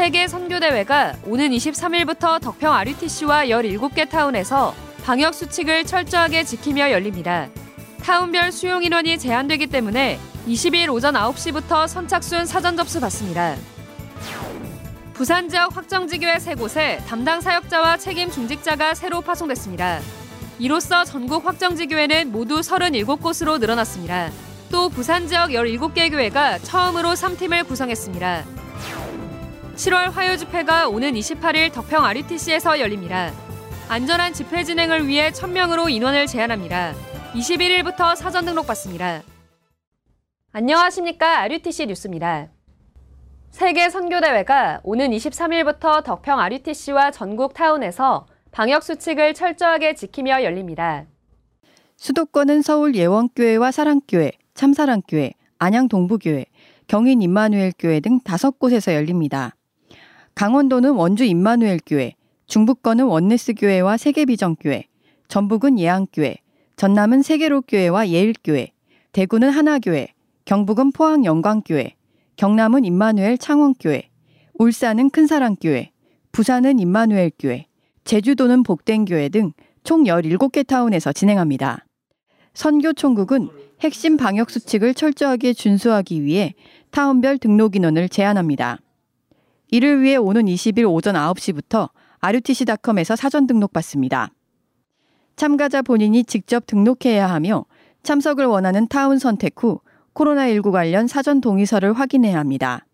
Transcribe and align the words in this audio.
세계 0.00 0.28
선교대회가 0.28 1.12
오는 1.26 1.50
23일부터 1.50 2.40
덕평 2.40 2.72
RUTC와 2.72 3.44
17개 3.44 4.08
타운에서 4.08 4.74
방역 5.04 5.34
수칙을 5.34 5.84
철저하게 5.84 6.44
지키며 6.44 6.90
열립니다. 6.90 7.50
타운별 8.02 8.50
수용 8.50 8.82
인원이 8.82 9.18
제한되기 9.18 9.66
때문에 9.66 10.18
20일 10.48 10.90
오전 10.90 11.16
9시부터 11.16 11.86
선착순 11.86 12.46
사전 12.46 12.78
접수 12.78 12.98
받습니다. 12.98 13.56
부산 15.12 15.50
지역 15.50 15.76
확정지교회 15.76 16.38
세 16.38 16.54
곳에 16.54 17.02
담당 17.06 17.42
사역자와 17.42 17.98
책임 17.98 18.30
중직자가 18.30 18.94
새로 18.94 19.20
파송됐습니다. 19.20 20.00
이로써 20.58 21.04
전국 21.04 21.44
확정지교회는 21.44 22.32
모두 22.32 22.60
37곳으로 22.60 23.60
늘어났습니다. 23.60 24.30
또 24.70 24.88
부산 24.88 25.28
지역 25.28 25.50
17개 25.50 26.10
교회가 26.10 26.60
처음으로 26.60 27.10
3팀을 27.10 27.68
구성했습니다. 27.68 28.59
7월 29.80 30.10
화요 30.10 30.36
집회가 30.36 30.88
오는 30.88 31.10
28일 31.14 31.72
덕평 31.72 32.04
RUTC에서 32.04 32.80
열립니다. 32.80 33.32
안전한 33.88 34.34
집회 34.34 34.62
진행을 34.62 35.08
위해 35.08 35.30
1000명으로 35.30 35.90
인원을 35.90 36.26
제한합니다. 36.26 36.92
21일부터 37.32 38.14
사전 38.14 38.44
등록 38.44 38.66
받습니다. 38.66 39.22
안녕하십니까. 40.52 41.40
RUTC 41.40 41.86
뉴스입니다. 41.86 42.48
세계 43.52 43.88
선교대회가 43.88 44.80
오는 44.84 45.10
23일부터 45.12 46.04
덕평 46.04 46.38
RUTC와 46.38 47.10
전국 47.10 47.54
타운에서 47.54 48.26
방역 48.50 48.82
수칙을 48.82 49.32
철저하게 49.32 49.94
지키며 49.94 50.42
열립니다. 50.44 51.06
수도권은 51.96 52.60
서울 52.60 52.94
예원교회와 52.94 53.70
사랑교회, 53.70 54.32
참사랑교회, 54.52 55.32
안양동부교회, 55.58 56.44
경인 56.86 57.22
임마누엘교회 57.22 58.00
등 58.00 58.20
다섯 58.20 58.58
곳에서 58.58 58.92
열립니다. 58.92 59.54
강원도는 60.40 60.92
원주 60.92 61.24
임마누엘 61.24 61.80
교회, 61.84 62.14
중부권은 62.46 63.04
원네스 63.04 63.52
교회와 63.58 63.98
세계비전 63.98 64.56
교회, 64.56 64.84
전북은 65.28 65.78
예안교회, 65.78 66.36
전남은 66.76 67.20
세계로 67.20 67.60
교회와 67.60 68.08
예일 68.08 68.32
교회, 68.42 68.68
대구는 69.12 69.50
하나 69.50 69.78
교회, 69.78 70.14
경북은 70.46 70.92
포항 70.92 71.26
영광 71.26 71.60
교회, 71.60 71.94
경남은 72.36 72.86
임마누엘 72.86 73.36
창원 73.36 73.74
교회, 73.78 74.08
울산은 74.54 75.10
큰사랑 75.10 75.56
교회, 75.60 75.90
부산은 76.32 76.78
임마누엘 76.78 77.32
교회, 77.38 77.66
제주도는 78.04 78.62
복된 78.62 79.04
교회 79.04 79.28
등 79.28 79.52
총 79.84 80.04
17개 80.04 80.66
타운에서 80.66 81.12
진행합니다. 81.12 81.84
선교 82.54 82.94
총국은 82.94 83.50
핵심 83.82 84.16
방역 84.16 84.48
수칙을 84.48 84.94
철저하게 84.94 85.52
준수하기 85.52 86.24
위해 86.24 86.54
타운별 86.92 87.36
등록 87.36 87.76
인원을 87.76 88.08
제한합니다. 88.08 88.78
이를 89.70 90.02
위해 90.02 90.16
오는 90.16 90.44
20일 90.44 90.90
오전 90.90 91.14
9시부터 91.14 91.90
RUTC.com에서 92.20 93.16
사전 93.16 93.46
등록받습니다. 93.46 94.30
참가자 95.36 95.80
본인이 95.80 96.24
직접 96.24 96.66
등록해야 96.66 97.30
하며 97.30 97.64
참석을 98.02 98.46
원하는 98.46 98.88
타운 98.88 99.18
선택 99.18 99.62
후 99.62 99.80
코로나19 100.14 100.72
관련 100.72 101.06
사전 101.06 101.40
동의서를 101.40 101.92
확인해야 101.92 102.38
합니다. 102.38 102.84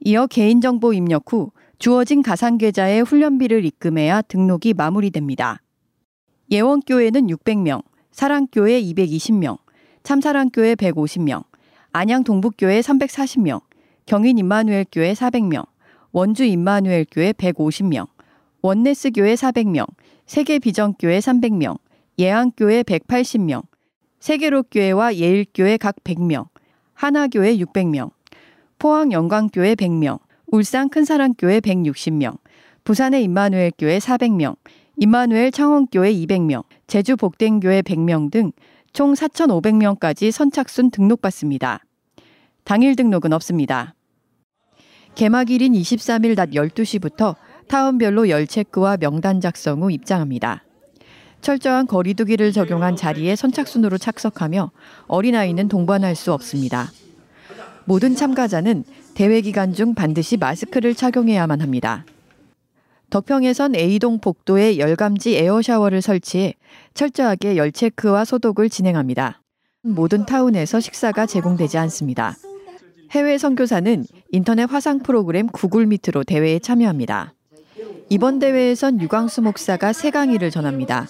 이어 0.00 0.26
개인정보 0.26 0.94
입력 0.94 1.32
후 1.32 1.50
주어진 1.78 2.22
가상계좌에 2.22 3.00
훈련비를 3.00 3.64
입금해야 3.64 4.22
등록이 4.22 4.74
마무리됩니다. 4.74 5.60
예원교회는 6.50 7.26
600명, 7.26 7.82
사랑교회 8.12 8.80
220명, 8.82 9.58
참사랑교회 10.02 10.76
150명, 10.76 11.44
안양동북교회 11.92 12.80
340명, 12.80 13.62
경인 14.06 14.38
임마누엘교회 14.38 15.14
400명, 15.14 15.66
원주 16.12 16.44
임마누엘 16.44 17.06
교회 17.10 17.32
150명, 17.32 18.08
원네스 18.62 19.10
교회 19.10 19.34
400명, 19.34 19.86
세계 20.26 20.58
비전교회 20.58 21.18
300명, 21.18 21.78
예안교회 22.18 22.82
180명, 22.82 23.62
세계로교회와 24.20 25.16
예일교회 25.16 25.76
각 25.78 25.96
100명, 26.04 26.48
하나교회 26.94 27.56
600명, 27.56 28.10
포항 28.78 29.12
영광교회 29.12 29.74
100명, 29.74 30.20
울산 30.46 30.88
큰사랑교회 30.88 31.60
160명, 31.60 32.38
부산의 32.84 33.24
임마누엘교회 33.24 33.98
400명, 33.98 34.56
임마누엘 34.98 35.50
창원교회 35.50 36.12
200명, 36.12 36.64
제주 36.86 37.16
복된교회 37.16 37.82
100명 37.82 38.30
등 38.30 38.52
총 38.92 39.14
4,500명까지 39.14 40.30
선착순 40.30 40.90
등록받습니다. 40.90 41.80
당일 42.64 42.94
등록은 42.94 43.32
없습니다. 43.32 43.94
개막일인 45.14 45.74
23일 45.74 46.34
낮 46.34 46.50
12시부터 46.50 47.36
타운별로 47.68 48.28
열 48.28 48.46
체크와 48.46 48.96
명단 48.96 49.40
작성 49.40 49.82
후 49.82 49.90
입장합니다. 49.90 50.64
철저한 51.42 51.86
거리두기를 51.86 52.52
적용한 52.52 52.96
자리에 52.96 53.36
선착순으로 53.36 53.98
착석하며 53.98 54.70
어린아이는 55.08 55.68
동반할 55.68 56.14
수 56.14 56.32
없습니다. 56.32 56.90
모든 57.84 58.14
참가자는 58.14 58.84
대회 59.14 59.40
기간 59.40 59.74
중 59.74 59.94
반드시 59.94 60.36
마스크를 60.36 60.94
착용해야만 60.94 61.60
합니다. 61.60 62.06
덕평에선 63.10 63.74
A동 63.74 64.20
복도에 64.20 64.78
열감지 64.78 65.36
에어샤워를 65.36 66.00
설치해 66.00 66.54
철저하게 66.94 67.56
열 67.56 67.70
체크와 67.72 68.24
소독을 68.24 68.70
진행합니다. 68.70 69.42
모든 69.82 70.24
타운에서 70.24 70.80
식사가 70.80 71.26
제공되지 71.26 71.76
않습니다. 71.76 72.36
해외 73.12 73.36
선교사는 73.36 74.06
인터넷 74.30 74.64
화상 74.64 75.00
프로그램 75.00 75.46
구글 75.46 75.84
미트로 75.84 76.24
대회에 76.24 76.58
참여합니다. 76.58 77.34
이번 78.08 78.38
대회에선 78.38 79.02
유광수 79.02 79.42
목사가 79.42 79.92
세 79.92 80.10
강의를 80.10 80.50
전합니다. 80.50 81.06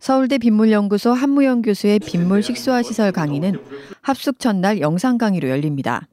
서울대 0.00 0.38
빗물연구소 0.38 1.12
한무영 1.12 1.60
교수의 1.60 1.98
빗물 1.98 2.42
식수화 2.42 2.82
시설 2.82 3.12
강의는 3.12 3.58
합숙 4.00 4.38
첫날 4.38 4.80
영상 4.80 5.18
강의로 5.18 5.50
열립니다. 5.50 6.08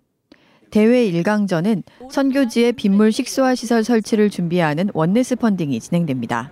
대회 0.72 1.10
1강전은 1.10 1.84
선교지의 2.12 2.74
빗물 2.74 3.14
식수화 3.14 3.56
시설 3.56 3.86
설치를 3.86 4.30
준비하는 4.30 4.90
원네스 4.94 5.38
펀딩이 5.38 5.80
진행됩니다. 5.80 6.52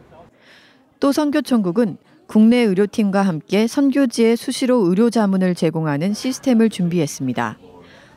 또 1.02 1.12
선교총국은 1.12 1.98
국내 2.26 2.60
의료팀과 2.60 3.22
함께 3.22 3.68
선교지에 3.68 4.38
수시로 4.38 4.88
의료 4.88 5.10
자문을 5.10 5.56
제공하는 5.56 6.14
시스템을 6.14 6.70
준비했습니다. 6.70 7.58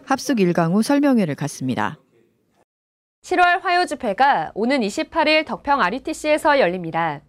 합숙 0.06 0.38
1강 0.38 0.72
후 0.72 0.82
설명회를 0.82 1.34
갖습니다. 1.34 1.98
7월 3.22 3.62
화요 3.62 3.86
집회가 3.86 4.52
오는 4.54 4.80
28일 4.80 5.46
덕평 5.46 5.80
RUTC에서 5.80 6.60
열립니다. 6.60 7.22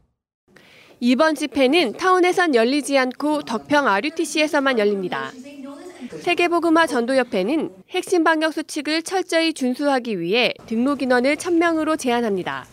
이번 1.00 1.36
집회는 1.36 1.94
타운에선 1.94 2.56
열리지 2.56 2.98
않고 2.98 3.44
덕평 3.44 3.88
RUTC에서만 3.88 4.80
열립니다. 4.80 5.32
세계보그마 6.22 6.88
전도협회는 6.88 7.72
핵심 7.90 8.24
방역 8.24 8.54
수칙을 8.54 9.04
철저히 9.04 9.54
준수하기 9.54 10.20
위해 10.20 10.54
등록 10.68 11.02
인원을 11.02 11.36
1000명으로 11.36 11.98
제한합니다. 11.98 12.66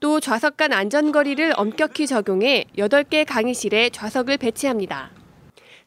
또 0.00 0.18
좌석 0.18 0.56
간 0.56 0.72
안전거리를 0.72 1.52
엄격히 1.56 2.06
적용해 2.06 2.64
8개 2.76 3.24
강의실에 3.26 3.90
좌석을 3.90 4.38
배치합니다. 4.38 5.10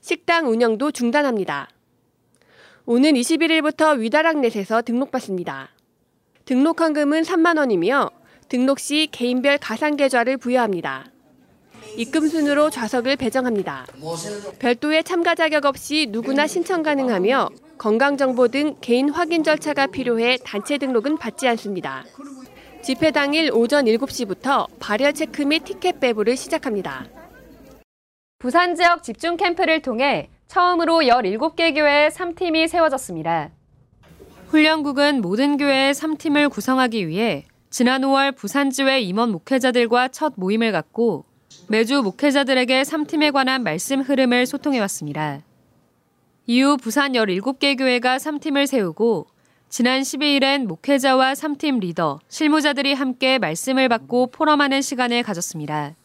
식당 0.02 0.50
운영도 0.50 0.92
중단합니다. 0.92 1.68
오는 2.88 3.14
21일부터 3.14 3.98
위다락넷에서 3.98 4.84
등록받습니다. 4.84 5.70
등록 6.46 6.82
헌금은 6.82 7.24
3만 7.24 7.58
원이며 7.58 8.12
등록 8.48 8.80
시 8.80 9.08
개인별 9.12 9.58
가상 9.58 9.96
계좌를 9.96 10.38
부여합니다. 10.38 11.06
입금 11.98 12.28
순으로 12.28 12.70
좌석을 12.70 13.16
배정합니다. 13.16 13.88
별도의 14.60 15.04
참가 15.04 15.34
자격 15.34 15.66
없이 15.66 16.08
누구나 16.12 16.46
신청 16.46 16.84
가능하며 16.84 17.50
건강정보 17.80 18.50
등 18.50 18.76
개인 18.82 19.10
확인 19.10 19.44
절차가 19.44 19.88
필요해 19.88 20.38
단체 20.44 20.78
등록은 20.78 21.18
받지 21.18 21.48
않습니다. 21.48 22.06
집회 22.84 23.10
당일 23.10 23.50
오전 23.52 23.86
7시부터 23.86 24.68
발열 24.80 25.14
체크 25.14 25.42
및 25.42 25.64
티켓 25.64 26.00
배부를 26.00 26.38
시작합니다. 26.38 27.08
부산 28.38 28.76
지역 28.76 29.02
집중 29.02 29.38
캠프를 29.38 29.82
통해 29.82 30.30
처음으로 30.48 31.00
17개 31.00 31.74
교회에 31.74 32.10
3팀이 32.10 32.68
세워졌습니다. 32.68 33.52
훈련국은 34.48 35.22
모든 35.22 35.58
교회의 35.58 35.94
3팀을 35.94 36.50
구성하기 36.50 37.08
위해 37.08 37.46
지난 37.70 38.02
5월 38.04 38.36
부산지회 38.36 39.02
임원 39.02 39.32
목회자들과 39.32 40.10
첫 40.10 40.34
모임을 40.38 40.72
갖고 40.72 41.26
매주 41.68 42.02
목회자들에게 42.02 42.84
3팀에 42.84 43.34
관한 43.34 43.64
말씀 43.64 44.02
흐름을 44.02 44.46
소통해왔습니다. 44.46 45.42
이후 46.48 46.78
부산 46.78 47.14
17개 47.14 47.78
교회가 47.78 48.18
3팀을 48.18 48.68
세우고 48.68 49.28
지난 49.68 50.04
12일엔 50.04 50.68
목회자와 50.68 51.34
3팀 51.34 51.82
리더, 51.82 52.20
실무자들이 52.30 52.94
함께 52.94 53.40
말씀을 53.40 53.90
받고 53.90 54.28
포럼하는 54.28 54.82
시간을 54.82 55.24
가졌습니다. 55.24 55.96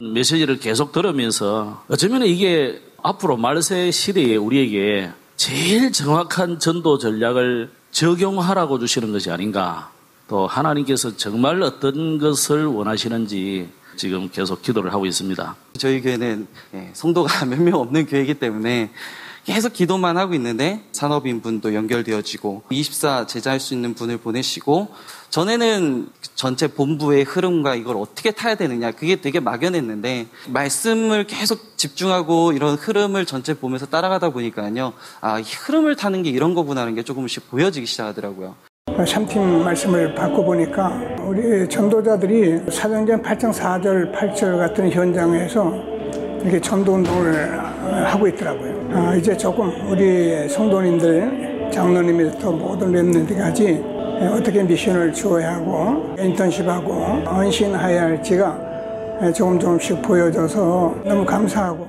메시지를 0.00 0.58
계속 0.58 0.92
들으면서 0.92 1.84
어쩌면 1.88 2.22
이게 2.22 2.80
앞으로 3.02 3.36
말세 3.36 3.90
시대에 3.90 4.36
우리에게 4.36 5.10
제일 5.36 5.92
정확한 5.92 6.58
전도 6.58 6.98
전략을 6.98 7.70
적용하라고 7.92 8.78
주시는 8.78 9.12
것이 9.12 9.30
아닌가. 9.30 9.90
또 10.28 10.46
하나님께서 10.46 11.16
정말 11.16 11.60
어떤 11.62 12.18
것을 12.18 12.66
원하시는지 12.66 13.68
지금 13.96 14.28
계속 14.30 14.62
기도를 14.62 14.92
하고 14.92 15.06
있습니다. 15.06 15.56
저희 15.78 16.00
교회는 16.00 16.46
예, 16.74 16.90
성도가 16.92 17.44
몇 17.46 17.58
명 17.60 17.74
없는 17.80 18.06
교회이기 18.06 18.34
때문에 18.34 18.90
계속 19.50 19.72
기도만 19.72 20.16
하고 20.16 20.34
있는데 20.34 20.80
산업인 20.92 21.40
분도 21.40 21.74
연결되어지고 21.74 22.62
24 22.70 23.26
제자할 23.26 23.58
수 23.58 23.74
있는 23.74 23.94
분을 23.94 24.18
보내시고 24.18 24.86
전에는 25.30 26.08
전체 26.36 26.68
본부의 26.68 27.24
흐름과 27.24 27.74
이걸 27.74 27.96
어떻게 27.96 28.30
타야 28.30 28.54
되느냐 28.54 28.92
그게 28.92 29.16
되게 29.16 29.40
막연했는데 29.40 30.28
말씀을 30.50 31.24
계속 31.24 31.76
집중하고 31.76 32.52
이런 32.52 32.76
흐름을 32.76 33.26
전체 33.26 33.54
보면서 33.54 33.86
따라가다 33.86 34.30
보니까요 34.30 34.92
아이 35.20 35.42
흐름을 35.42 35.96
타는 35.96 36.22
게 36.22 36.30
이런 36.30 36.54
거구나라는 36.54 36.94
게 36.94 37.02
조금씩 37.02 37.50
보여지기 37.50 37.86
시작하더라고요. 37.86 38.54
3팀 38.86 39.64
말씀을 39.64 40.14
받고 40.14 40.44
보니까 40.44 40.90
우리 41.22 41.68
전도자들이 41.68 42.70
사도행전 42.70 43.20
8장 43.22 43.52
4절 43.52 44.14
8절 44.14 44.58
같은 44.58 44.92
현장에서 44.92 45.89
이렇게 46.42 46.60
전도 46.60 46.94
운동을 46.94 47.58
하고 48.06 48.26
있더라고요. 48.28 48.90
아, 48.92 49.14
이제 49.14 49.36
조금 49.36 49.70
우리 49.88 50.48
성도님들, 50.48 51.70
장로님부터 51.72 52.52
모든 52.52 52.92
랩런트까지 52.92 54.00
어떻게 54.32 54.62
미션을 54.62 55.12
주어야 55.12 55.54
하고 55.54 56.14
인턴십하고 56.18 56.92
헌신해야 57.26 58.02
할지가 58.02 58.70
조금 59.34 59.58
조금씩 59.58 60.02
보여져서 60.02 61.02
너무 61.04 61.24
감사하고 61.24 61.88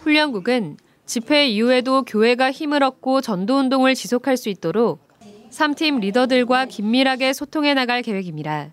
훈련국은 0.00 0.76
집회 1.06 1.46
이후에도 1.46 2.02
교회가 2.02 2.50
힘을 2.50 2.82
얻고 2.82 3.20
전도 3.20 3.58
운동을 3.58 3.94
지속할 3.94 4.36
수 4.36 4.48
있도록 4.48 5.00
3팀 5.50 6.00
리더들과 6.00 6.66
긴밀하게 6.66 7.32
소통해 7.32 7.74
나갈 7.74 8.02
계획입니다. 8.02 8.72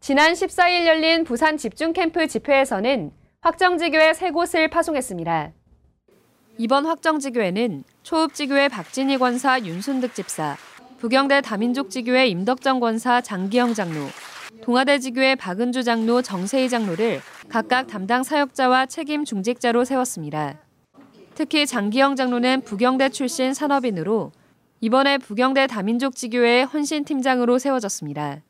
지난 0.00 0.32
14일 0.32 0.86
열린 0.86 1.24
부산 1.24 1.56
집중 1.56 1.92
캠프 1.92 2.26
집회에서는 2.26 3.12
확정지교회 3.42 4.12
세 4.12 4.30
곳을 4.30 4.68
파송했습니다. 4.68 5.52
이번 6.58 6.84
확정지교회는 6.84 7.84
초읍지교회 8.02 8.68
박진희 8.68 9.16
권사 9.16 9.58
윤순득 9.58 10.14
집사, 10.14 10.58
부경대 10.98 11.40
다민족지교회 11.40 12.26
임덕정 12.26 12.80
권사 12.80 13.22
장기영 13.22 13.72
장로, 13.72 14.00
동아대지교회 14.60 15.36
박은주 15.36 15.84
장로 15.84 16.20
정세희 16.20 16.68
장로를 16.68 17.22
각각 17.48 17.86
담당 17.86 18.22
사역자와 18.24 18.84
책임 18.84 19.24
중직자로 19.24 19.86
세웠습니다. 19.86 20.58
특히 21.34 21.66
장기영 21.66 22.16
장로는 22.16 22.60
부경대 22.60 23.08
출신 23.08 23.54
산업인으로 23.54 24.32
이번에 24.82 25.16
부경대 25.16 25.66
다민족지교회 25.66 26.64
헌신팀장으로 26.64 27.58
세워졌습니다. 27.58 28.42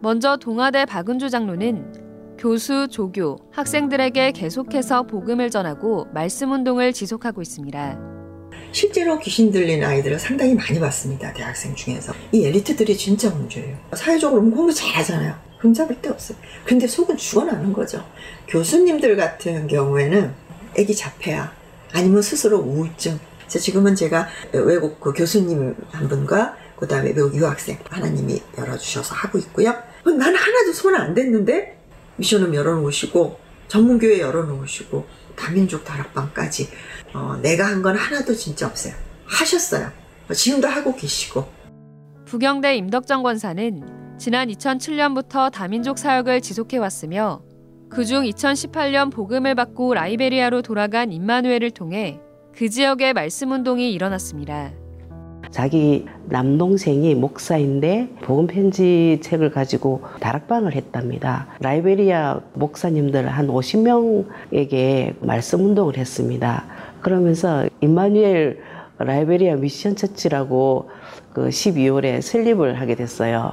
먼저 0.00 0.36
동아대 0.36 0.84
박은주 0.84 1.30
장로는 1.30 2.03
교수, 2.38 2.88
조교, 2.90 3.38
학생들에게 3.52 4.32
계속해서 4.32 5.04
복음을 5.04 5.50
전하고 5.50 6.08
말씀 6.12 6.52
운동을 6.52 6.92
지속하고 6.92 7.42
있습니다. 7.42 7.98
실제로 8.72 9.18
귀신 9.20 9.50
들린 9.50 9.84
아이들을 9.84 10.18
상당히 10.18 10.54
많이 10.54 10.78
봤습니다. 10.80 11.32
대학생 11.32 11.74
중에서. 11.74 12.12
이 12.32 12.44
엘리트들이 12.44 12.96
진짜 12.96 13.30
문제예요. 13.30 13.76
사회적으로 13.94 14.40
공부 14.42 14.72
잘하잖아요. 14.72 15.34
흠잡을 15.60 16.02
데 16.02 16.10
없어요. 16.10 16.36
근데 16.64 16.86
속은 16.86 17.16
죽어나는 17.16 17.72
거죠. 17.72 18.04
교수님들 18.48 19.16
같은 19.16 19.66
경우에는 19.66 20.32
애기 20.76 20.94
자폐야. 20.94 21.52
아니면 21.92 22.20
스스로 22.20 22.58
우울증. 22.58 23.18
지금은 23.46 23.94
제가 23.94 24.26
외국 24.52 25.00
그 25.00 25.12
교수님 25.12 25.76
한 25.92 26.08
분과 26.08 26.56
그 26.76 26.88
다음에 26.88 27.10
외국 27.10 27.34
유학생 27.36 27.78
하나님이 27.88 28.42
열어주셔서 28.58 29.14
하고 29.14 29.38
있고요. 29.38 29.72
나는 30.04 30.34
하나도 30.34 30.72
손 30.72 30.94
안 30.96 31.14
댔는데 31.14 31.73
미션을 32.16 32.54
열어놓으시고 32.54 33.38
전문교회 33.68 34.20
열어놓으시고 34.20 35.06
다민족 35.36 35.84
다락방까지 35.84 36.68
어, 37.14 37.38
내가 37.42 37.66
한 37.66 37.82
건 37.82 37.96
하나도 37.96 38.34
진짜 38.34 38.66
없어요. 38.66 38.94
하셨어요. 39.26 39.90
지금도 40.32 40.68
하고 40.68 40.94
계시고. 40.94 41.44
부경대 42.26 42.76
임덕정 42.76 43.22
권사는 43.22 43.82
지난 44.18 44.48
2007년부터 44.48 45.50
다민족 45.50 45.98
사역을 45.98 46.40
지속해왔으며 46.40 47.42
그중 47.90 48.22
2018년 48.24 49.12
복음을 49.12 49.54
받고 49.54 49.94
라이베리아로 49.94 50.62
돌아간 50.62 51.12
임마누엘을 51.12 51.70
통해 51.72 52.20
그 52.56 52.68
지역에 52.68 53.12
말씀 53.12 53.50
운동이 53.52 53.92
일어났습니다. 53.92 54.72
자기 55.54 56.04
남동생이 56.30 57.14
목사인데 57.14 58.08
복음 58.22 58.48
편지 58.48 59.20
책을 59.22 59.52
가지고 59.52 60.02
다락방을 60.18 60.74
했답니다. 60.74 61.46
라이베리아 61.60 62.40
목사님들 62.54 63.28
한 63.28 63.46
50명에게 63.46 65.14
말씀 65.24 65.64
운동을 65.64 65.96
했습니다. 65.96 66.64
그러면서 67.02 67.68
임마누엘 67.80 68.58
라이베리아 68.98 69.54
Mission 69.54 69.94
Church라고 69.94 70.90
그 71.32 71.50
12월에 71.50 72.20
설립을 72.20 72.80
하게 72.80 72.96
됐어요. 72.96 73.52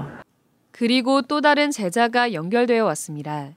그리고 0.71 1.21
또 1.21 1.39
다른 1.39 1.69
제자가 1.69 2.33
연결되어 2.33 2.83
왔습니다. 2.83 3.51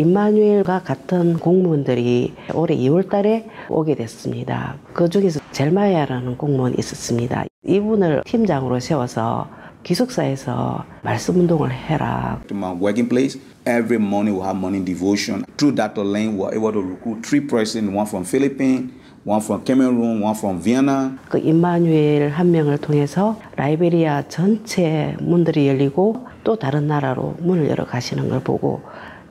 임마누엘과 0.00 0.82
같은 0.82 1.34
공무원들이 1.34 2.32
올해 2.54 2.74
2월 2.74 3.10
달에 3.10 3.46
오게 3.68 3.96
됐습니다. 3.96 4.76
그 4.94 5.10
중에서 5.10 5.40
젤마야라는 5.52 6.38
공무원이 6.38 6.76
있었습니다. 6.78 7.44
이분을 7.66 8.22
팀장으로 8.24 8.80
세워서 8.80 9.48
기숙사에서 9.82 10.84
말씀 11.02 11.38
운동을 11.38 11.70
해라. 11.70 12.40
To 12.48 12.56
my 12.56 12.72
working 12.72 13.10
place, 13.10 13.38
every 13.66 14.02
morning 14.02 14.38
we 14.38 14.42
have 14.42 14.56
morning 14.56 14.86
devotion. 14.86 15.44
Through 15.58 15.76
that 15.76 16.00
lane, 16.00 16.38
we 16.38 16.44
were 16.44 16.54
able 16.54 16.72
to 16.72 16.80
recruit 16.80 17.20
three 17.22 17.46
persons, 17.46 17.94
one 17.94 18.06
from 18.06 18.24
Philippines, 18.24 18.92
one 19.26 19.42
from 19.42 19.62
Cameroon, 19.66 20.22
one 20.22 20.34
from 20.34 20.62
Vienna. 20.62 21.12
그 21.28 21.38
임마누엘 21.38 22.30
한 22.30 22.50
명을 22.50 22.78
통해서 22.78 23.38
라이베리아 23.56 24.28
전체 24.28 25.14
문들이 25.20 25.68
열리고 25.68 26.26
또 26.42 26.56
다른 26.56 26.86
나라로 26.86 27.36
문을 27.40 27.68
열어 27.68 27.84
가시는 27.84 28.30
걸 28.30 28.40
보고 28.40 28.80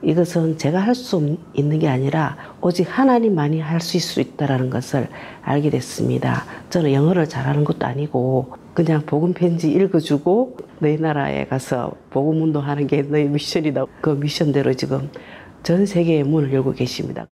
이것은 0.02 0.56
제가 0.58 0.78
할 0.80 0.94
수 0.94 1.36
있는 1.54 1.78
게 1.78 1.88
아니라 1.88 2.36
오직 2.60 2.84
하나님만이 2.84 3.60
할 3.60 3.80
수 3.80 3.96
있을 3.96 4.14
수 4.14 4.20
있다라는 4.20 4.70
것을 4.70 5.08
알게 5.42 5.70
됐습니다. 5.70 6.44
저는 6.70 6.92
영어를 6.92 7.28
잘하는 7.28 7.64
것도 7.64 7.86
아니고 7.86 8.54
그냥 8.74 9.02
복음 9.04 9.34
편지 9.34 9.70
읽어주고 9.70 10.56
너희 10.78 10.96
나라에 10.96 11.46
가서 11.46 11.92
복음 12.10 12.42
운동하는 12.42 12.86
게 12.86 13.02
너희 13.02 13.24
미션이다. 13.24 13.86
그 14.00 14.10
미션대로 14.10 14.74
지금 14.74 15.10
전 15.62 15.84
세계의 15.86 16.24
문을 16.24 16.52
열고 16.52 16.72
계십니다. 16.72 17.26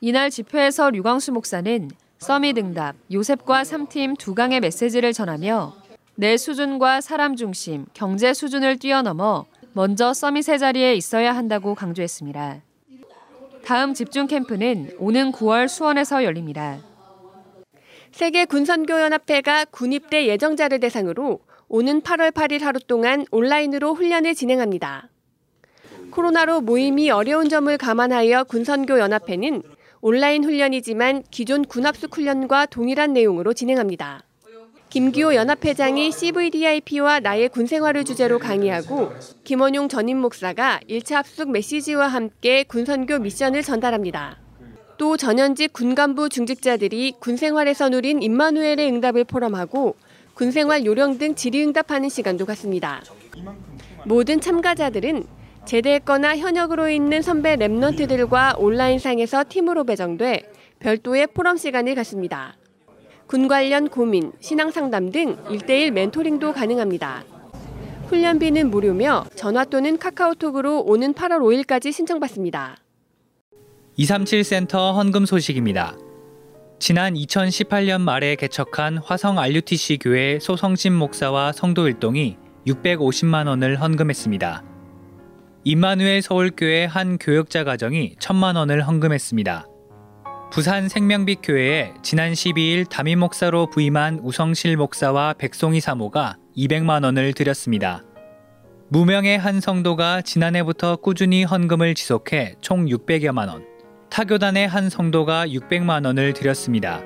이날 0.00 0.30
집회에서 0.30 0.90
류광수 0.90 1.32
목사는 1.32 1.90
서밋 2.18 2.56
응답, 2.58 2.96
요셉과 3.12 3.62
3팀 3.62 4.16
두 4.18 4.34
강의 4.34 4.60
메시지를 4.60 5.12
전하며 5.12 5.74
내 6.14 6.36
수준과 6.36 7.00
사람 7.00 7.36
중심, 7.36 7.84
경제 7.94 8.32
수준을 8.32 8.78
뛰어넘어 8.78 9.44
먼저 9.74 10.12
서밋의 10.12 10.58
자리에 10.58 10.94
있어야 10.94 11.34
한다고 11.34 11.74
강조했습니다. 11.74 12.60
다음 13.64 13.94
집중 13.94 14.26
캠프는 14.26 14.90
오는 14.98 15.32
9월 15.32 15.66
수원에서 15.66 16.24
열립니다. 16.24 16.78
세계 18.10 18.44
군선교연합회가 18.44 19.66
군입대 19.66 20.26
예정자를 20.26 20.80
대상으로 20.80 21.40
오는 21.68 22.02
8월 22.02 22.32
8일 22.32 22.60
하루 22.60 22.80
동안 22.80 23.24
온라인으로 23.30 23.94
훈련을 23.94 24.34
진행합니다. 24.34 25.08
코로나로 26.10 26.60
모임이 26.60 27.10
어려운 27.10 27.48
점을 27.48 27.74
감안하여 27.78 28.44
군선교연합회는 28.44 29.62
온라인 30.02 30.44
훈련이지만 30.44 31.22
기존 31.30 31.64
군합숙 31.64 32.14
훈련과 32.14 32.66
동일한 32.66 33.14
내용으로 33.14 33.54
진행합니다. 33.54 34.24
김기호 34.92 35.34
연합회장이 35.34 36.12
CVDIP와 36.12 37.20
나의 37.20 37.48
군 37.48 37.66
생활을 37.66 38.04
주제로 38.04 38.38
강의하고 38.38 39.10
김원용 39.42 39.88
전임 39.88 40.18
목사가 40.18 40.80
1차 40.86 41.14
합숙 41.14 41.50
메시지와 41.50 42.08
함께 42.08 42.62
군선교 42.64 43.20
미션을 43.20 43.62
전달합니다. 43.62 44.36
또 44.98 45.16
전현직 45.16 45.72
군간부 45.72 46.28
중직자들이 46.28 47.14
군 47.20 47.38
생활에서 47.38 47.88
누린 47.88 48.20
임마누엘의 48.22 48.86
응답을 48.92 49.24
포럼하고 49.24 49.96
군 50.34 50.50
생활 50.50 50.84
요령 50.84 51.16
등 51.16 51.34
질의응답하는 51.36 52.10
시간도 52.10 52.44
갖습니다. 52.44 53.02
모든 54.04 54.42
참가자들은 54.42 55.24
제대했거나 55.64 56.36
현역으로 56.36 56.90
있는 56.90 57.22
선배 57.22 57.56
랩런트들과 57.56 58.58
온라인상에서 58.58 59.44
팀으로 59.48 59.84
배정돼 59.84 60.52
별도의 60.80 61.28
포럼 61.28 61.56
시간을 61.56 61.94
갖습니다. 61.94 62.56
군 63.32 63.48
관련 63.48 63.88
고민, 63.88 64.30
신앙 64.40 64.70
상담 64.70 65.10
등 65.10 65.36
1대1 65.46 65.92
멘토링도 65.92 66.52
가능합니다. 66.52 67.24
훈련비는 68.08 68.70
무료며 68.70 69.24
전화 69.34 69.64
또는 69.64 69.96
카카오톡으로 69.96 70.82
오는 70.82 71.14
8월 71.14 71.38
5일까지 71.38 71.92
신청받습니다. 71.92 72.76
237 73.96 74.44
센터 74.44 74.92
헌금 74.92 75.24
소식입니다. 75.24 75.96
지난 76.78 77.14
2018년 77.14 78.02
말에 78.02 78.36
개척한 78.36 78.98
화성 78.98 79.38
RUTC 79.38 80.00
교회 80.02 80.38
소성심 80.38 80.92
목사와 80.92 81.52
성도 81.52 81.88
일동이 81.88 82.36
650만 82.66 83.48
원을 83.48 83.80
헌금했습니다. 83.80 84.62
임마누엘 85.64 86.20
서울교회 86.20 86.84
한 86.84 87.16
교역자 87.16 87.64
가정이 87.64 88.16
1천만 88.16 88.56
원을 88.56 88.86
헌금했습니다. 88.86 89.71
부산 90.52 90.86
생명빛 90.86 91.38
교회에 91.42 91.94
지난 92.02 92.32
12일 92.34 92.86
담임 92.86 93.20
목사로 93.20 93.70
부임한 93.70 94.20
우성실 94.22 94.76
목사와 94.76 95.32
백송이 95.32 95.80
사모가 95.80 96.36
200만 96.54 97.04
원을 97.04 97.32
드렸습니다. 97.32 98.02
무명의 98.90 99.38
한 99.38 99.62
성도가 99.62 100.20
지난해부터 100.20 100.96
꾸준히 100.96 101.44
헌금을 101.44 101.94
지속해 101.94 102.56
총 102.60 102.84
600여만 102.84 103.48
원, 103.48 103.64
타교단의 104.10 104.68
한 104.68 104.90
성도가 104.90 105.46
600만 105.46 106.04
원을 106.04 106.34
드렸습니다. 106.34 107.00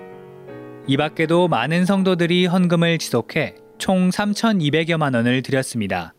이 0.88 0.96
밖에도 0.96 1.46
많은 1.46 1.86
성도들이 1.86 2.46
헌금을 2.46 2.98
지속해 2.98 3.54
총 3.78 4.10
3,200여만 4.10 5.14
원을 5.14 5.42
드렸습니다. 5.42 6.14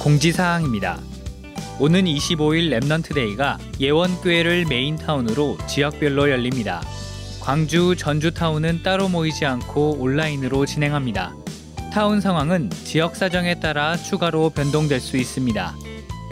공지사항입니다. 0.00 1.00
오는 1.80 2.04
25일 2.04 2.70
Remnant 2.70 3.14
Day가 3.14 3.58
예원교회를 3.80 4.66
main 4.66 4.97
town으로 4.97 5.58
지역별로 5.66 6.30
열립니다. 6.30 6.80
광주, 7.40 7.94
전주타운은 7.96 8.82
따로 8.82 9.08
모이지 9.08 9.44
않고 9.44 9.96
온라인으로 9.98 10.66
진행합니다. 10.66 11.34
타운 11.92 12.20
상황은 12.20 12.70
지역 12.70 13.16
사정에 13.16 13.60
따라 13.60 13.96
추가로 13.96 14.50
변동될 14.50 15.00
수 15.00 15.16
있습니다. 15.16 15.74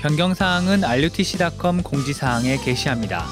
변경 0.00 0.32
사항은 0.32 0.84
rutc.com 0.84 1.82
공지사항에 1.82 2.56
게시합니다. 2.58 3.26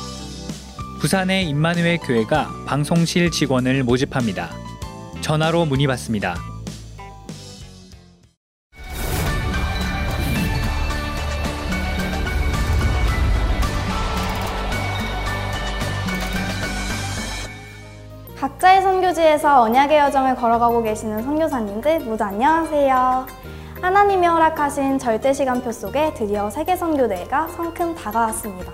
부산의 1.00 1.48
임마누엘 1.48 1.98
교회가 1.98 2.64
방송실 2.66 3.30
직원을 3.30 3.82
모집합니다. 3.84 4.50
전화로 5.20 5.64
문의받습니다. 5.64 6.59
각자의 19.10 19.14
선교지에서 19.14 19.62
언약의 19.62 19.98
여정을 19.98 20.36
걸어가고 20.36 20.82
계시는 20.82 21.22
선교사님들 21.22 22.00
모두 22.00 22.22
안녕하세요. 22.24 23.26
하나님이 23.80 24.26
허락하신 24.26 24.98
절대 24.98 25.32
시간표 25.32 25.72
속에 25.72 26.14
드디어 26.14 26.50
세계 26.50 26.76
선교대회가 26.76 27.48
성큼 27.48 27.94
다가왔습니다. 27.94 28.72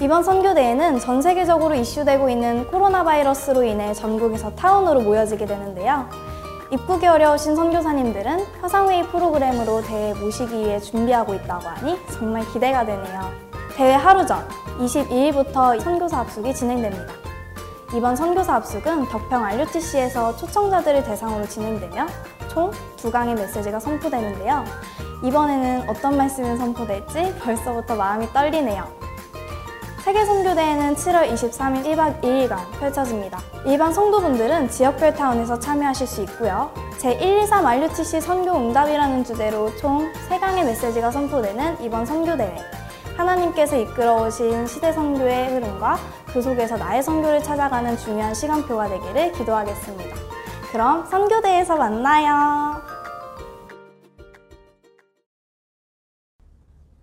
이번 0.00 0.22
선교대회는 0.22 1.00
전 1.00 1.20
세계적으로 1.20 1.74
이슈되고 1.74 2.28
있는 2.28 2.66
코로나 2.68 3.04
바이러스로 3.04 3.62
인해 3.62 3.92
전국에서 3.92 4.54
타운으로 4.54 5.00
모여지게 5.00 5.46
되는데요. 5.46 6.08
입국이 6.72 7.06
어려우신 7.06 7.56
선교사님들은 7.56 8.44
화상회의 8.60 9.04
프로그램으로 9.08 9.82
대회 9.82 10.14
모시기 10.14 10.58
위해 10.58 10.78
준비하고 10.80 11.34
있다고 11.34 11.68
하니 11.68 11.98
정말 12.12 12.44
기대가 12.52 12.84
되네요. 12.84 13.20
대회 13.76 13.92
하루 13.92 14.26
전 14.26 14.46
22일부터 14.78 15.80
선교사 15.80 16.18
합숙이 16.18 16.54
진행됩니다. 16.54 17.27
이번 17.94 18.16
선교사 18.16 18.54
합숙은 18.54 19.08
덕평 19.08 19.44
RUTC에서 19.44 20.36
초청자들을 20.36 21.04
대상으로 21.04 21.46
진행되며 21.46 22.06
총 22.48 22.70
두 22.98 23.10
강의 23.10 23.34
메시지가 23.34 23.78
선포되는데요. 23.78 24.64
이번에는 25.22 25.88
어떤 25.88 26.16
말씀이 26.16 26.56
선포될지 26.56 27.34
벌써부터 27.40 27.94
마음이 27.94 28.26
떨리네요. 28.32 28.86
세계 30.02 30.24
선교대회는 30.24 30.96
7월 30.96 31.32
23일 31.32 31.84
1박 31.84 32.20
2일간 32.20 32.56
펼쳐집니다. 32.80 33.38
일반 33.64 33.92
성도분들은 33.92 34.68
지역별 34.70 35.14
타운에서 35.14 35.58
참여하실 35.60 36.06
수 36.06 36.22
있고요. 36.22 36.72
제123 36.98 37.64
RUTC 37.64 38.20
선교응답이라는 38.20 39.24
주제로 39.24 39.74
총 39.76 40.10
3강의 40.28 40.64
메시지가 40.64 41.10
선포되는 41.10 41.80
이번 41.80 42.04
선교대회. 42.04 42.56
하나님께서 43.16 43.76
이끌어 43.76 44.24
오신 44.26 44.66
시대 44.66 44.92
선교의 44.92 45.52
흐름과 45.52 45.98
그 46.32 46.42
속에서 46.42 46.76
나의 46.76 47.02
선교를 47.02 47.42
찾아가는 47.42 47.96
중요한 47.96 48.34
시간표가 48.34 48.88
되기를 48.88 49.32
기도하겠습니다. 49.32 50.16
그럼 50.70 51.04
선교대회에서 51.06 51.76
만나요. 51.76 52.82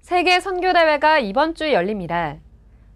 세계 0.02 0.40
선교대회가 0.40 1.20
이번 1.20 1.56
주 1.56 1.74
열립니다. 1.74 2.38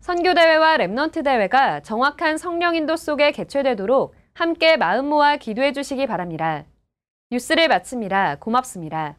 선교대회와 0.01 0.77
Remnant 0.77 1.23
대회가 1.24 1.79
정확한 1.81 2.38
성령 2.38 2.75
인도 2.75 2.95
속에 2.95 3.31
개최되도록 3.31 4.13
함께 4.33 4.77
마음 4.77 5.09
모아 5.09 5.36
기도해 5.38 5.74
주시기 5.74 6.05
바랍니다. 6.07 6.65
뉴스를 7.31 7.67
마칩니다. 7.67 8.38
고맙습니다. 8.39 9.17